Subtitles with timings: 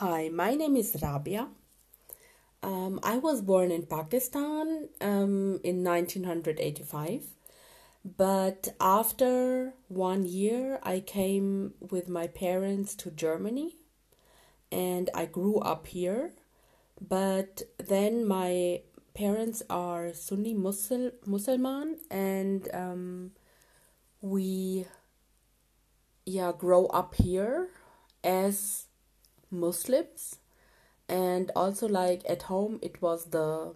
[0.00, 1.48] Hi, my name is Rabia.
[2.62, 7.22] Um, I was born in Pakistan um, in 1985,
[8.04, 13.76] but after one year, I came with my parents to Germany
[14.70, 16.32] and I grew up here.
[17.00, 18.82] But then my
[19.14, 23.30] parents are Sunni Muslim Musliman and um,
[24.20, 24.84] we
[26.26, 27.70] yeah grow up here
[28.22, 28.88] as
[29.50, 30.38] Muslims,
[31.08, 33.74] and also like at home it was the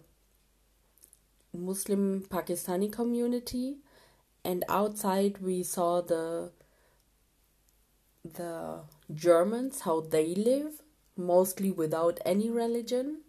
[1.53, 3.77] Muslim Pakistani community,
[4.43, 6.51] and outside we saw the
[8.23, 8.81] the
[9.13, 10.83] Germans how they live,
[11.17, 13.21] mostly without any religion,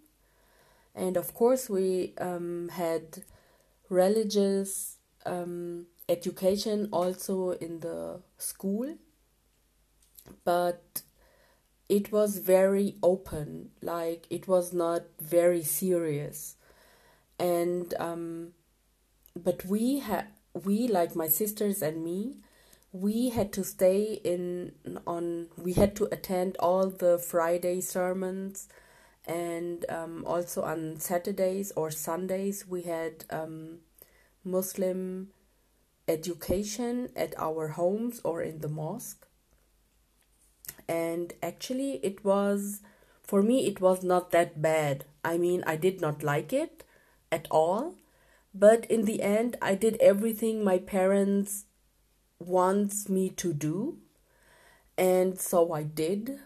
[0.95, 3.25] and of course we um, had
[3.89, 8.97] religious um, education also in the school,
[10.45, 11.03] but
[11.93, 16.57] it was very open, like it was not very serious.
[17.39, 18.53] And um,
[19.37, 22.39] but we had we like my sisters and me,
[22.93, 24.73] we had to stay in
[25.07, 28.69] on we had to attend all the Friday sermons
[29.27, 33.81] and um, also on Saturdays or Sundays we had um,
[34.45, 35.29] Muslim
[36.09, 39.27] education at our homes or in the mosque
[40.89, 42.81] and actually it was
[43.23, 45.05] for me it was not that bad.
[45.25, 46.85] I mean i did not like it
[47.31, 47.95] at all
[48.55, 51.65] but in the end i did everything my parents
[52.39, 53.99] wants me to do
[54.99, 56.39] and so i did.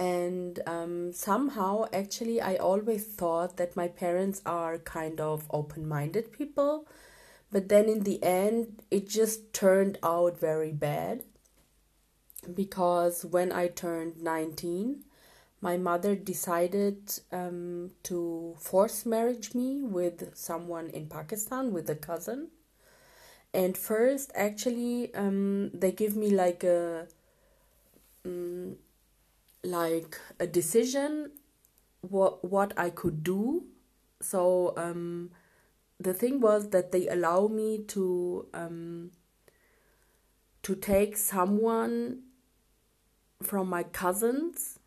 [0.00, 6.86] And um, somehow actually i always thought that my parents are kind of open-minded people
[7.50, 11.24] but then in the end it just turned out very bad
[12.54, 15.04] because when I turned 19,
[15.60, 22.48] my mother decided um, to force marriage me with someone in Pakistan, with a cousin.
[23.52, 27.08] And first, actually, um, they give me like a
[28.24, 28.76] um,
[29.64, 31.32] like a decision
[32.02, 33.64] what what I could do.
[34.20, 35.30] So um,
[35.98, 39.10] the thing was that they allow me to um,
[40.62, 42.22] to take someone
[43.42, 44.78] from my cousins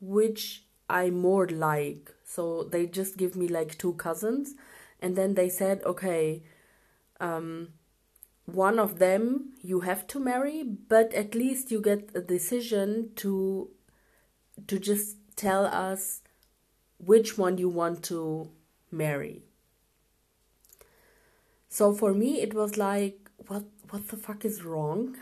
[0.00, 2.12] which I more like.
[2.24, 4.54] So they just give me like two cousins
[5.00, 6.42] and then they said, "Okay,
[7.20, 7.68] um
[8.46, 13.70] one of them you have to marry, but at least you get a decision to
[14.66, 16.22] to just tell us
[16.98, 18.50] which one you want to
[18.90, 19.42] marry."
[21.68, 25.16] So for me it was like what what the fuck is wrong?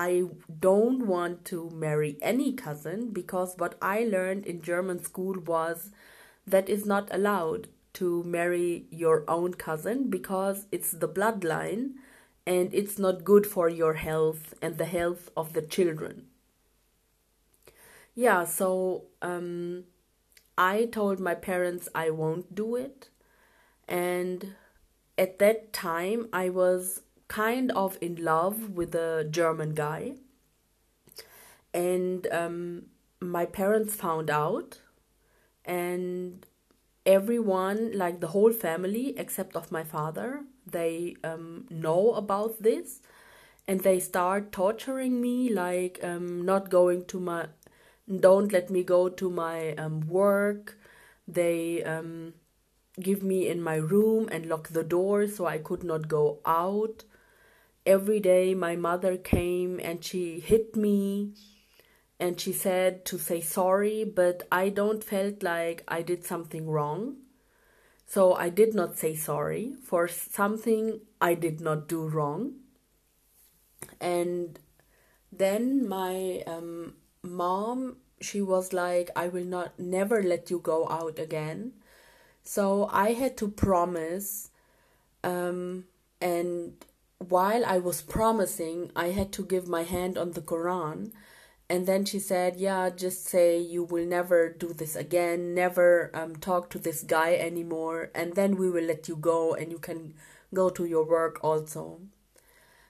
[0.00, 0.26] I
[0.60, 5.90] don't want to marry any cousin because what I learned in German school was
[6.46, 11.94] that is not allowed to marry your own cousin because it's the bloodline
[12.46, 16.26] and it's not good for your health and the health of the children.
[18.14, 19.82] Yeah, so um,
[20.56, 23.08] I told my parents I won't do it.
[23.88, 24.54] And
[25.16, 30.14] at that time, I was kind of in love with a German guy.
[31.72, 32.86] And um,
[33.20, 34.80] my parents found out,
[35.64, 36.44] and
[37.04, 43.00] everyone, like the whole family, except of my father, they um, know about this,
[43.66, 47.46] and they start torturing me, like um, not going to my,
[48.20, 50.78] don't let me go to my um, work.
[51.26, 52.32] They um,
[52.98, 57.04] give me in my room and lock the door so I could not go out
[57.88, 61.32] every day my mother came and she hit me
[62.20, 67.16] and she said to say sorry but i don't felt like i did something wrong.
[68.06, 72.52] So i did not say sorry for something i did not do wrong.
[74.00, 74.58] And
[75.32, 81.18] then my um, mom she was like i will not never let you go out
[81.18, 81.72] again.
[82.42, 84.50] So i had to promise
[85.24, 85.84] um,
[86.20, 86.84] and
[87.18, 91.12] while I was promising, I had to give my hand on the Quran.
[91.68, 96.36] And then she said, Yeah, just say you will never do this again, never um,
[96.36, 100.14] talk to this guy anymore, and then we will let you go and you can
[100.54, 102.00] go to your work also.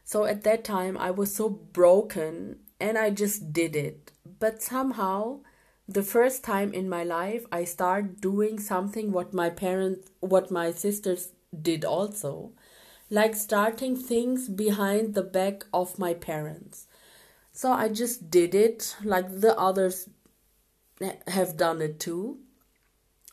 [0.04, 4.12] So at that time, I was so broken and I just did it.
[4.38, 5.40] But somehow,
[5.88, 10.70] the first time in my life, I started doing something what my parents, what my
[10.70, 12.52] sisters did also
[13.10, 16.86] like starting things behind the back of my parents.
[17.52, 20.08] So I just did it like the others
[21.26, 22.38] have done it too.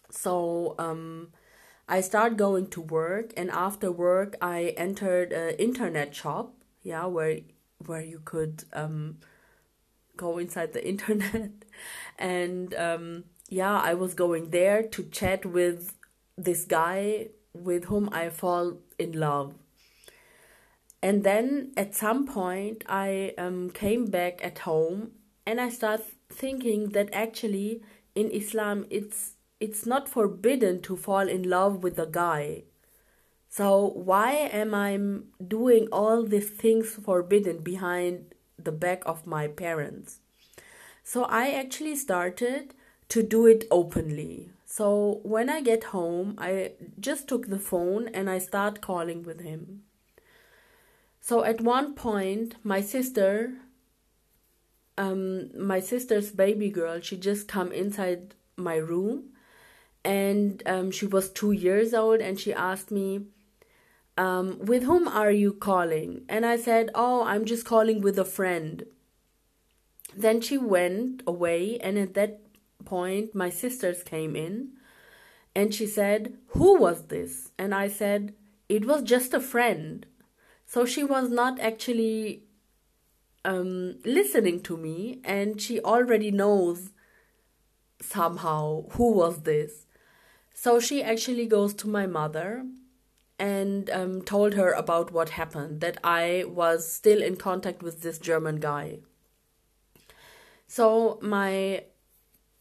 [0.10, 1.30] So um,
[1.88, 6.54] I start going to work, and after work, I entered an internet shop.
[6.82, 7.40] Yeah, where
[7.86, 9.18] where you could um,
[10.16, 11.52] go inside the internet,
[12.18, 15.94] and um, yeah, I was going there to chat with
[16.38, 19.54] this guy with whom I fall in love.
[21.06, 25.12] And then at some point, I um, came back at home
[25.46, 27.84] and I started thinking that actually
[28.16, 32.64] in Islam it's it's not forbidden to fall in love with a guy.
[33.50, 34.32] So why
[34.62, 34.98] am I
[35.48, 40.22] doing all these things forbidden behind the back of my parents?
[41.04, 42.74] So I actually started
[43.10, 44.50] to do it openly.
[44.66, 49.42] So when I get home, I just took the phone and I start calling with
[49.42, 49.85] him.
[51.26, 53.54] So at one point, my sister,
[54.96, 59.34] um, my sister's baby girl, she just come inside my room,
[60.04, 63.26] and um, she was two years old, and she asked me,
[64.20, 68.32] um, "With whom are you calling?" And I said, "Oh, I'm just calling with a
[68.38, 68.86] friend."
[70.16, 72.40] Then she went away, and at that
[72.86, 74.74] point, my sisters came in
[75.56, 77.52] and she said, Who was this?
[77.58, 78.36] And I said,
[78.70, 80.06] It was just a friend.
[80.66, 82.44] So she was not actually
[83.46, 86.92] um, listening to me and she already knows
[88.02, 89.86] somehow who was this.
[90.54, 92.66] So she actually goes to my mother
[93.38, 98.18] and um, told her about what happened that I was still in contact with this
[98.18, 99.00] German guy.
[100.68, 101.84] So my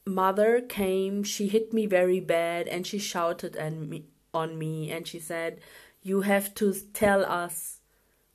[0.05, 4.05] mother came, she hit me very bad and she shouted and me,
[4.35, 5.61] on me and she said,
[6.03, 7.81] You have to tell us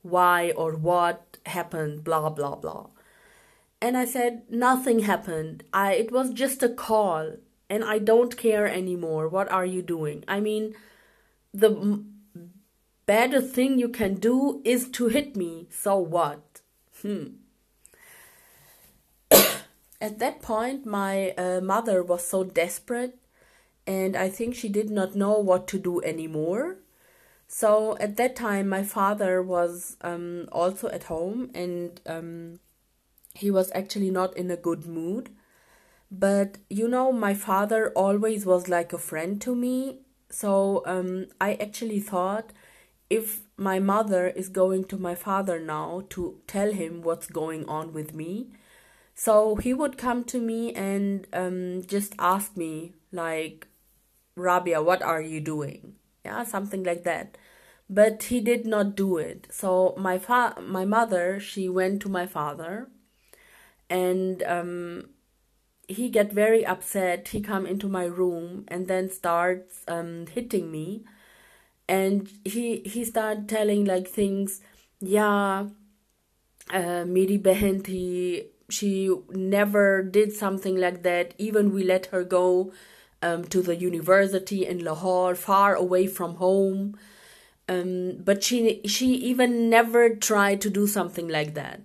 [0.02, 2.88] why or what happened, blah blah blah.
[3.82, 5.64] And I said, Nothing happened.
[5.74, 7.38] I it was just a call
[7.70, 9.28] and I don't care anymore.
[9.28, 10.24] What are you doing?
[10.28, 10.76] I mean,
[11.54, 12.22] the m-
[13.06, 15.68] better thing you can do is to hit me.
[15.72, 16.62] So what?
[17.02, 17.26] Hmm.
[20.02, 23.18] At that point, my uh, mother was so desperate,
[23.86, 26.78] and I think she did not know what to do anymore.
[27.52, 32.60] So at that time, my father was um, also at home, and um,
[33.34, 35.32] he was actually not in a good mood.
[36.12, 40.00] But you know, my father always was like a friend to me.
[40.30, 42.54] So um, I actually thought
[43.10, 47.94] if my mother is going to my father now to tell him what's going on
[47.94, 48.50] with me,
[49.16, 53.68] so he would come to me and um, just ask me, like,
[54.36, 55.96] Rabia, what are you doing?
[56.30, 57.38] yeah something like that.
[57.90, 59.48] But he did not do it.
[59.52, 62.90] So my fa- my mother she went to my father
[63.90, 65.10] and um,
[65.88, 67.30] he get very upset.
[67.30, 71.04] He come into my room and then starts um, hitting me.
[71.88, 74.62] And he he start telling like things
[75.02, 75.68] yeah
[76.72, 81.34] uh, miri behenti she never did something like that.
[81.38, 82.72] Even we let her go
[83.22, 86.98] um, to the university in Lahore, far away from home.
[87.68, 91.82] Um, but she she even never tried to do something like that.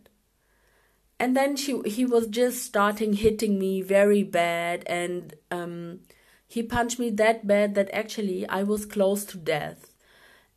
[1.21, 6.01] And then she he was just starting hitting me very bad, and um,
[6.47, 9.93] he punched me that bad that actually I was close to death,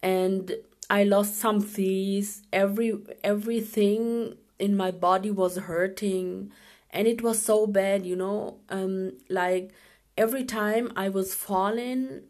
[0.02, 0.56] and
[0.90, 2.44] I lost some teeth.
[2.54, 2.94] Every
[3.24, 6.52] everything in my body was hurting
[6.90, 9.72] and it was so bad you know um like
[10.18, 12.24] every time i was falling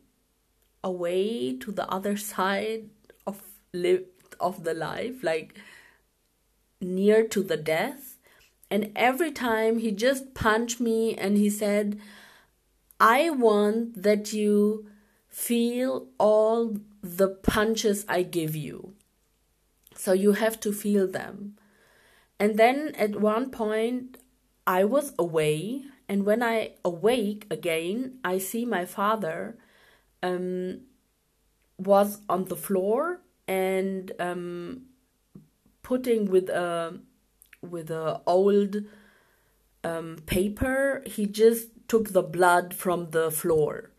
[0.83, 2.89] away to the other side
[3.25, 3.41] of
[3.73, 4.05] live
[4.39, 5.57] of the life like
[6.79, 8.17] near to the death
[8.69, 11.99] and every time he just punched me and he said
[12.99, 14.85] i want that you
[15.37, 18.93] feel all the punches i give you.
[19.95, 21.55] So you have to feel them.
[22.39, 24.17] And then at one point,
[24.65, 29.57] I was away, and when I awake again, I see my father
[30.23, 30.81] um,
[31.77, 34.83] was on the floor and um,
[35.83, 36.99] putting with a
[37.61, 38.77] with a old
[39.83, 41.03] um, paper.
[41.05, 43.91] He just took the blood from the floor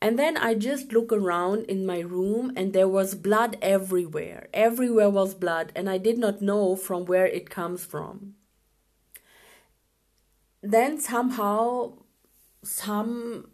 [0.00, 4.48] and then I just look around in my room and there was blood everywhere.
[4.54, 8.34] Everywhere was blood and I did not know from where it comes from.
[10.62, 11.94] Then somehow
[12.62, 13.50] some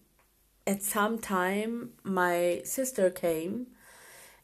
[0.66, 3.66] at some time my sister came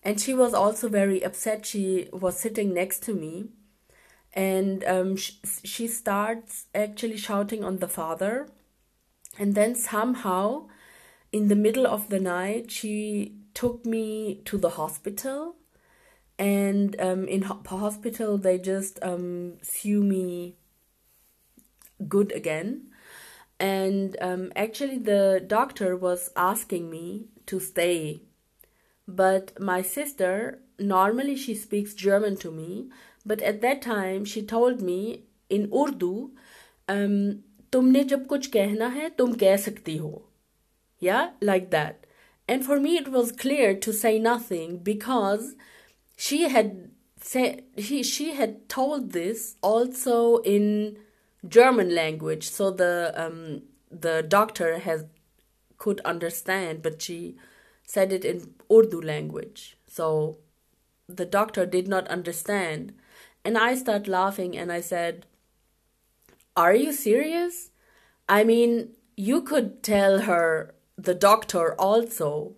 [0.02, 1.66] and she was also very upset.
[1.66, 3.46] She was sitting next to me
[4.34, 8.48] and um, she, she starts actually shouting on the father
[9.38, 10.68] And then somehow,
[11.32, 15.56] in the middle of the night, she took me to the hospital.
[16.38, 20.56] And um, in ho- hospital, they just um, sew me
[22.07, 22.87] good again.
[23.59, 28.21] And um, actually, the doctor was asking me to stay.
[29.07, 32.89] But my sister, normally she speaks German to me,
[33.25, 36.31] but at that time she told me in Urdu,
[36.87, 40.21] um, तुमने जब कुछ कहना है तुम कह सकती हो.
[40.99, 42.05] Yeah, like that.
[42.47, 45.55] And for me, it was clear to say nothing because
[46.15, 50.97] she had said she she had told this also in
[51.46, 55.06] German language, so the um, the doctor has
[55.78, 57.36] could understand, but she
[57.86, 60.36] said it in Urdu language, so
[61.08, 62.92] the doctor did not understand,
[63.44, 65.26] and I started laughing and I said,
[66.56, 67.70] "Are you serious?
[68.28, 72.56] I mean, you could tell her the doctor also,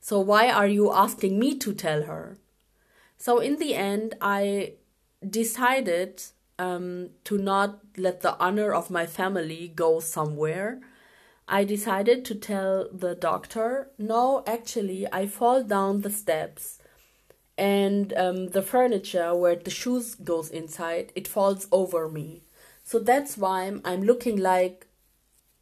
[0.00, 2.38] so why are you asking me to tell her?"
[3.16, 4.74] So in the end, I
[5.28, 6.22] decided
[6.58, 10.80] um, to not let the honor of my family go somewhere,
[11.48, 16.78] I decided to tell the doctor, no, actually, I fall down the steps
[17.56, 22.42] and um, the furniture where the shoes goes inside, it falls over me.
[22.84, 24.86] So that's why I'm, looking like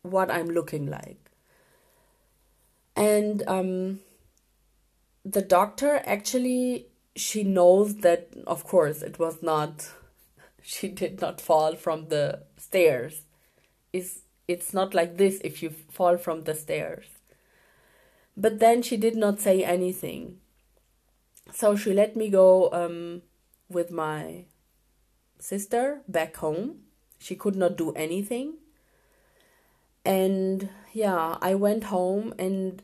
[0.03, 1.31] what I'm looking like.
[2.97, 4.01] And um,
[5.25, 6.87] the doctor actually,
[7.17, 9.89] she knows that, of course, it was not
[10.67, 13.23] she did not fall from the stairs.
[13.93, 17.07] It's, it's not like this if you fall from the stairs.
[18.35, 20.39] But then she did not say anything.
[21.53, 23.23] So she let me go um,
[23.69, 24.47] with my
[25.39, 26.81] sister back home.
[27.19, 28.55] She could not do anything.
[30.03, 32.83] And yeah, I went home and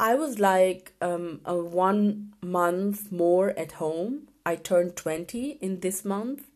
[0.00, 4.28] I was like um, a one month more at home.
[4.46, 6.46] I turned 20 in this month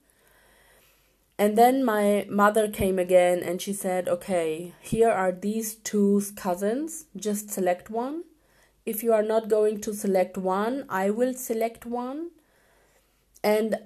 [1.40, 7.06] and then my mother came again and she said, Okay, here are these two cousins,
[7.16, 8.24] just select one.
[8.84, 12.32] If you are not going to select one, I will select one.
[13.42, 13.78] And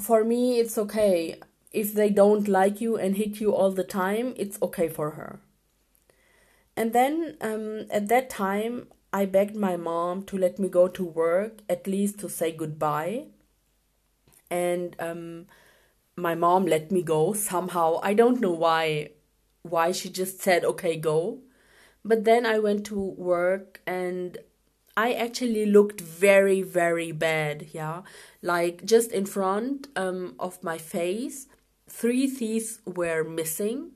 [0.00, 1.40] for me, it's okay.
[1.72, 5.40] If they don't like you and hit you all the time, it's okay for her.
[6.76, 11.04] And then um, at that time, I begged my mom to let me go to
[11.04, 13.24] work, at least to say goodbye.
[14.48, 15.46] And um,
[16.16, 18.00] my mom let me go somehow.
[18.02, 19.10] I don't know why
[19.62, 21.40] why she just said okay go.
[22.04, 24.38] But then I went to work and
[24.96, 28.02] I actually looked very very bad, yeah.
[28.42, 31.46] Like just in front um, of my face,
[31.88, 33.92] three teeth were missing.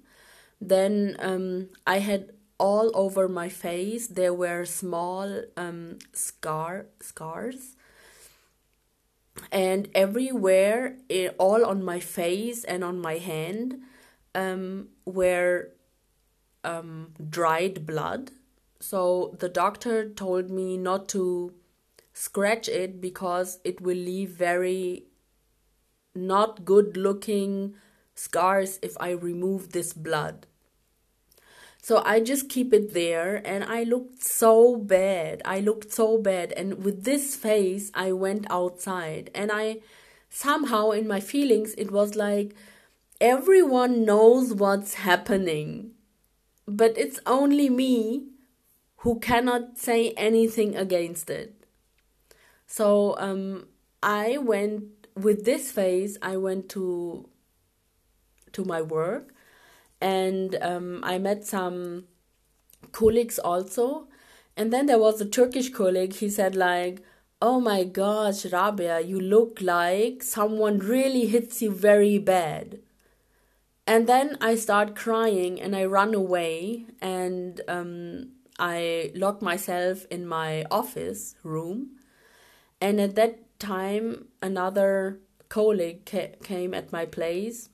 [0.61, 7.76] Then um, I had all over my face there were small um, scar scars
[9.53, 13.81] and everywhere it, all on my face and on my hand
[14.35, 15.71] um, were
[16.65, 18.31] um, dried blood.
[18.81, 21.55] So the doctor told me not to
[22.13, 25.05] scratch it because it will leave very
[26.15, 27.75] not good looking
[28.15, 30.47] scars if i remove this blood
[31.87, 35.41] so I just keep it there and I looked so bad.
[35.45, 36.51] I looked so bad.
[36.51, 39.83] And with this face, I went outside and I
[40.29, 42.57] somehow in my feelings, it was like
[43.21, 45.93] everyone knows what's happening.
[46.67, 48.31] But it's only me
[49.03, 51.55] who cannot say anything against it.
[52.67, 53.69] So um,
[54.03, 56.19] I went with this face.
[56.21, 57.29] I went to
[58.55, 59.36] to my work
[60.01, 62.05] and um, I met some
[62.93, 64.09] colleagues also.
[64.57, 66.15] And then there was a Turkish colleague.
[66.15, 67.03] He said like,
[67.43, 72.81] "Oh my gosh, Rabia, you look like someone really hits you very bad."
[73.87, 80.27] And then I start crying and I run away and um, I lock myself in
[80.27, 81.91] my office room.
[82.81, 87.69] And at that time, another colleague ca- came at my place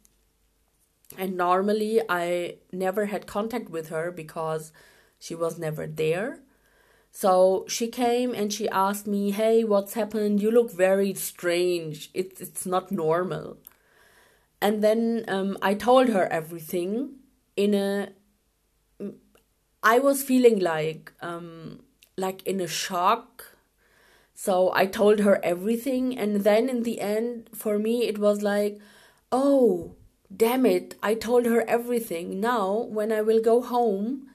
[1.18, 4.72] and normally I never had contact with her because
[5.18, 6.40] she was never there.
[7.10, 10.40] So she came and she asked me, "Hey, what's happened?
[10.42, 12.10] You look very strange.
[12.14, 13.58] It's it's not normal."
[14.60, 17.16] And then um, I told her everything
[17.56, 18.08] in a.
[19.82, 21.80] I was feeling like um,
[22.16, 23.56] like in a shock.
[24.34, 28.80] So I told her everything, and then in the end, for me, it was like,
[29.30, 29.96] "Oh,
[30.36, 32.40] damn it, I told her everything.
[32.40, 34.28] Now, when I will go home,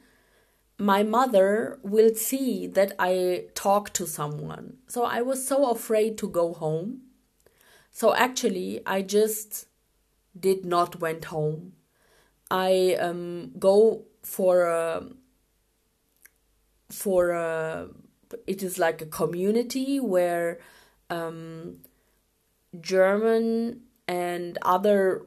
[0.77, 4.77] my mother will see that I talk to someone.
[4.87, 7.01] So I was so afraid to go home.
[7.91, 9.65] So actually, I just
[10.39, 11.73] did not went home.
[12.51, 15.03] I um, go for a
[16.89, 17.89] for a
[18.45, 20.59] it is like a community where
[21.09, 21.77] um,
[22.79, 25.25] German and other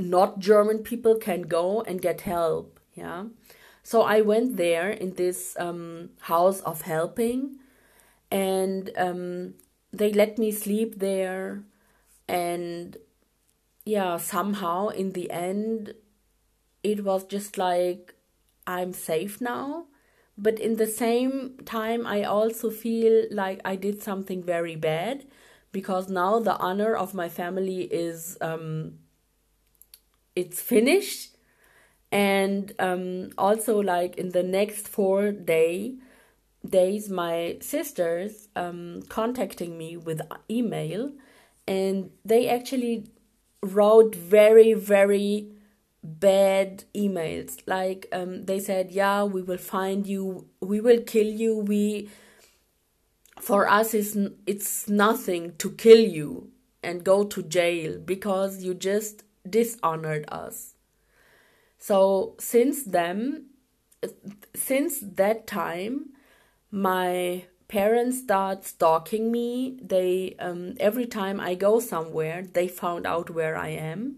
[0.00, 2.80] not German people can go and get help.
[2.94, 3.24] Yeah.
[3.82, 7.56] So I went there in this um, house of helping,
[8.30, 9.54] and um,
[9.92, 11.64] they let me sleep there.
[12.28, 12.96] And
[13.84, 15.94] yeah, somehow in the end,
[16.82, 18.14] it was just like
[18.66, 19.86] I'm safe now.
[20.38, 25.26] But in the same time, I also feel like I did something very bad
[25.72, 28.94] because now the honor of my family is um,
[30.34, 31.36] it's finished.
[32.12, 35.94] And um, also like in the next four day
[36.68, 40.20] days my sisters um, contacting me with
[40.50, 41.12] email
[41.66, 43.06] and they actually
[43.62, 45.48] wrote very very
[46.02, 47.58] bad emails.
[47.66, 51.56] Like um, they said yeah we will find you we will kill you.
[51.58, 52.08] We
[53.40, 56.50] for us it's, it's nothing to kill you
[56.82, 60.74] and go to jail because you just dishonored us.
[61.78, 63.46] So since then,
[64.54, 66.10] since that time,
[66.70, 69.78] my parents start stalking me.
[69.82, 74.16] They um, every time I go somewhere, they found out where I am.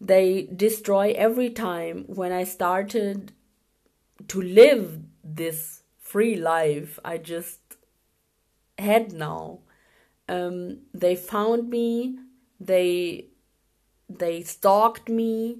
[0.00, 3.32] They destroy every time when I started
[4.28, 7.60] to live this free life I just
[8.78, 9.60] had now.
[10.28, 12.18] Um, they found me.
[12.60, 13.26] They
[14.18, 15.58] they stalked me.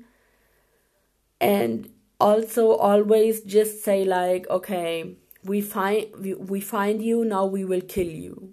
[1.40, 7.64] And also always just say like okay we find we, we find you now we
[7.64, 8.52] will kill you.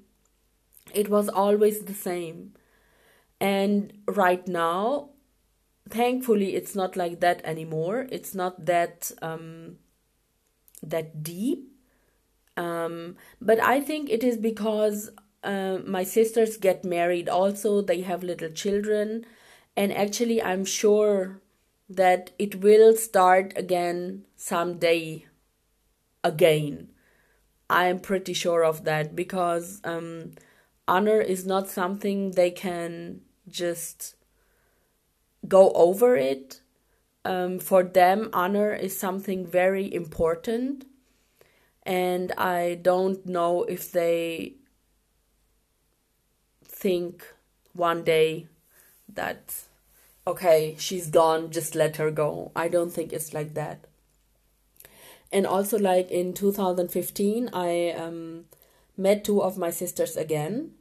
[0.94, 2.54] It was always the same.
[3.40, 5.10] And right now
[5.90, 8.08] thankfully it's not like that anymore.
[8.12, 9.78] It's not that um
[10.84, 11.68] that deep.
[12.58, 15.12] Um but i think it is because
[15.44, 17.30] uh, my sisters get married.
[17.30, 19.26] Also they have little children
[19.76, 21.42] and actually i'm sure
[21.90, 25.26] that it will start again someday
[26.24, 26.90] again.
[27.70, 30.34] I'm pretty sure of that because um,
[30.88, 34.16] honor is not something they can just
[35.48, 36.62] go over it.
[37.24, 40.86] Um, for them honor is something very important.
[41.84, 44.54] And i don't know if they
[46.64, 47.26] think
[47.74, 48.48] one day
[49.15, 49.54] that
[50.26, 52.52] okay, she's gone, just let her go.
[52.56, 53.86] I don't think it's like that.
[55.32, 58.45] And also, like in 2015, I um,
[58.97, 60.71] met two of my sisters again.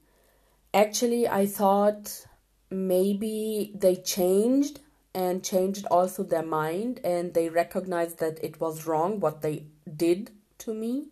[0.74, 2.26] Actually, I thought
[2.70, 4.80] maybe they changed
[5.14, 9.64] and changed also their mind and they recognized that it was wrong what they
[9.96, 11.08] did to me.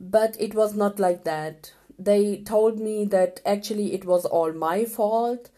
[0.00, 1.72] But it was not like that.
[1.98, 5.50] They told me that actually it was all my fault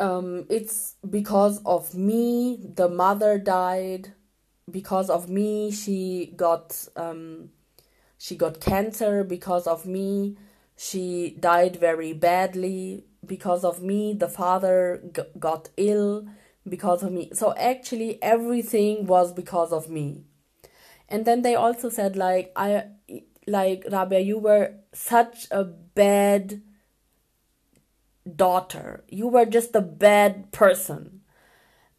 [0.00, 2.58] um, it's because of me.
[2.74, 4.14] The mother died.
[4.70, 7.50] Because of me she got um,
[8.18, 9.22] she got cancer.
[9.24, 10.36] Because of me
[10.76, 13.04] she died very badly.
[13.24, 16.26] Because of me the father g- got ill.
[16.68, 17.30] Because of me.
[17.34, 20.24] So actually everything was because of me.
[21.08, 22.84] And then they also said like i
[23.46, 26.62] like rabia you were such a bad
[28.36, 29.04] daughter.
[29.08, 31.20] You were just a bad person.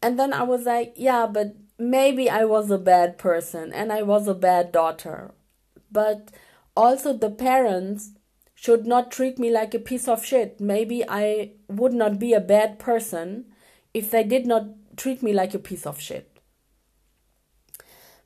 [0.00, 4.02] And then I was like, yeah, but maybe I was a bad person and I
[4.02, 5.32] was a bad daughter.
[5.90, 6.30] But
[6.76, 8.12] also, the parents
[8.54, 10.60] should not treat me like a piece of shit.
[10.60, 13.46] Maybe I would not be a bad person
[13.92, 14.66] if they did not
[14.96, 16.38] treat me like a piece of shit.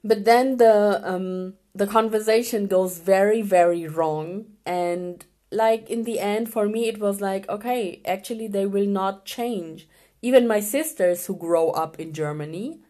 [0.04, 6.52] But then the um, the conversation goes very very wrong, and like in the end
[6.52, 9.88] for me it was like okay actually they will not change.
[10.22, 12.80] Even my sisters who grow up in germany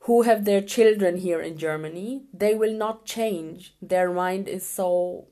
[0.00, 3.74] who have their children here in germany they will not change.
[3.80, 5.26] Their mind is so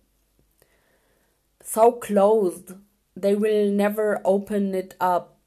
[1.63, 2.73] so closed.
[3.17, 5.39] They will never open it up.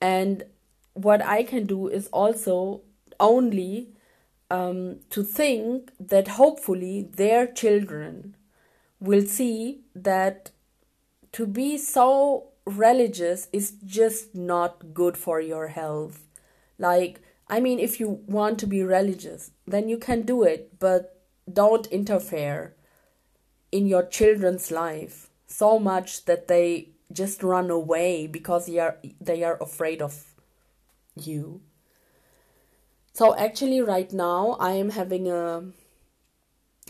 [0.00, 0.44] And
[0.94, 2.82] what i can do is also
[3.20, 3.88] only
[4.50, 8.34] um, to think that hopefully their children
[9.00, 10.50] will see that
[11.32, 16.26] to be so religious is just not good for your health.
[16.78, 21.22] Like, I mean, if you want to be religious, then you can do it, but
[21.50, 22.74] don't interfere
[23.72, 29.42] in your children's life so much that they just run away because they are, they
[29.42, 30.34] are afraid of
[31.14, 31.62] you.
[33.14, 35.64] So actually right now I am having a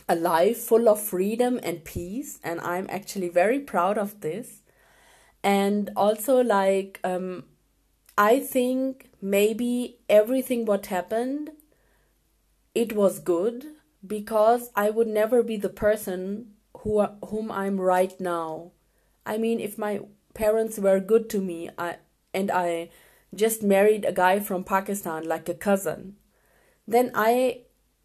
[0.08, 4.62] a life full of freedom and peace and I'm actually very proud of this.
[5.42, 7.44] And also like um
[8.16, 11.50] I think maybe everything what happened
[12.74, 13.66] it was good
[14.06, 18.72] because I would never be the person who whom I'm right now.
[19.26, 20.00] I mean if my
[20.34, 21.96] parents were good to me I
[22.32, 22.90] and I
[23.34, 26.16] just married a guy from Pakistan like a cousin,
[26.86, 27.62] then I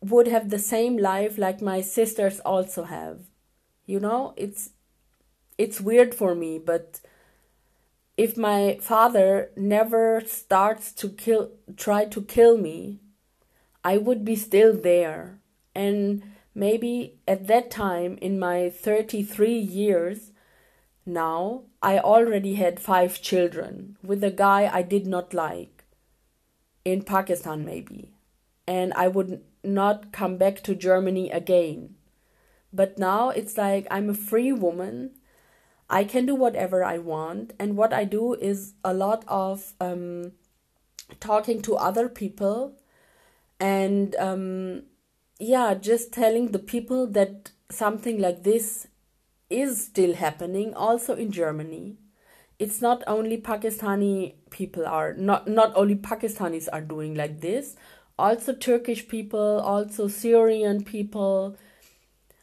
[0.09, 3.19] would have the same life like my sisters also have.
[3.85, 4.71] You know, it's
[5.57, 6.99] it's weird for me, but
[8.17, 12.99] if my father never starts to kill try to kill me,
[13.83, 15.39] I would be still there.
[15.75, 20.31] And maybe at that time in my 33 years
[21.05, 25.83] now I already had five children with a guy I did not like
[26.85, 28.13] in Pakistan, maybe,
[28.67, 31.95] and I would not come back to Germany again.
[32.71, 35.11] But now it's like I'm a free woman.
[35.89, 40.31] I can do whatever I want, and what I do is a lot of um,
[41.19, 42.75] talking to other people
[43.59, 44.83] and um,
[45.39, 48.87] yeah, just telling the people that something like this
[49.49, 51.97] is still happening also in Germany.
[52.59, 57.75] It's not only Pakistani people are not not only Pakistanis are doing like this,
[58.17, 61.57] also Turkish people, also Syrian people,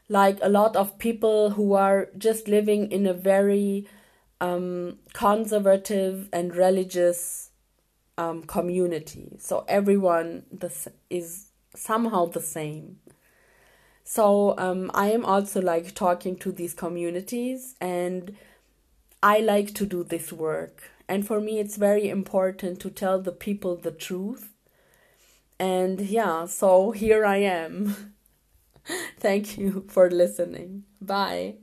[0.08, 3.86] like a lot of people who are just living in a very
[4.40, 7.50] um, conservative and religious
[8.18, 9.36] um, community.
[9.38, 12.98] So everyone this is somehow the same.
[14.02, 18.36] So um, I am also like talking to these communities and
[19.22, 20.90] I like to do this work.
[21.08, 24.49] And for me, it's very important to tell the people the truth.
[25.60, 28.14] And yeah, so here I am.
[29.18, 30.84] Thank you for listening.
[31.00, 31.56] Bye.